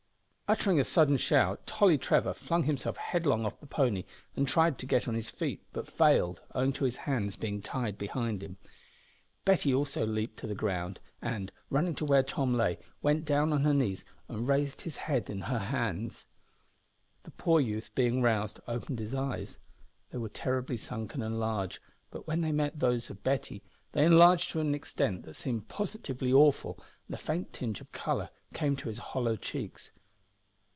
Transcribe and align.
Uttering 0.51 0.81
a 0.81 0.83
sudden 0.83 1.15
shout 1.15 1.65
Tolly 1.65 1.97
Trevor 1.97 2.33
flung 2.33 2.63
himself 2.63 2.97
headlong 2.97 3.45
off 3.45 3.61
the 3.61 3.65
pony 3.65 4.03
and 4.35 4.45
tried 4.45 4.77
to 4.79 4.85
get 4.85 5.07
on 5.07 5.13
his 5.13 5.29
feet 5.29 5.63
but 5.71 5.87
failed, 5.87 6.41
owing 6.53 6.73
to 6.73 6.83
his 6.83 6.97
hands 6.97 7.37
being 7.37 7.61
tied 7.61 7.97
behind 7.97 8.43
him. 8.43 8.57
Betty 9.45 9.73
also 9.73 10.05
leaped 10.05 10.35
to 10.39 10.47
the 10.47 10.53
ground, 10.53 10.99
and, 11.21 11.53
running 11.69 11.95
to 11.95 12.03
where 12.03 12.21
Tom 12.21 12.53
lay, 12.53 12.79
went 13.01 13.23
down 13.23 13.53
on 13.53 13.61
her 13.63 13.73
knees 13.73 14.03
and 14.27 14.45
raised 14.45 14.81
his 14.81 14.97
head 14.97 15.29
in 15.29 15.39
her 15.43 15.57
hands. 15.57 16.25
The 17.23 17.31
poor 17.31 17.61
youth, 17.61 17.89
being 17.95 18.21
roused, 18.21 18.59
opened 18.67 18.99
his 18.99 19.13
eyes. 19.13 19.57
They 20.09 20.17
were 20.17 20.27
terribly 20.27 20.75
sunken 20.75 21.21
and 21.21 21.39
large, 21.39 21.81
but 22.09 22.27
when 22.27 22.41
they 22.41 22.51
met 22.51 22.77
those 22.77 23.09
of 23.09 23.23
Betty 23.23 23.63
they 23.93 24.03
enlarged 24.03 24.49
to 24.51 24.59
an 24.59 24.75
extent 24.75 25.23
that 25.23 25.35
seemed 25.35 25.69
positively 25.69 26.33
awful, 26.33 26.77
and 27.07 27.15
a 27.15 27.17
faint 27.17 27.53
tinge 27.53 27.79
of 27.79 27.93
colour 27.93 28.29
came 28.53 28.75
to 28.75 28.89
his 28.89 28.97
hollow 28.97 29.37
cheeks. 29.37 29.93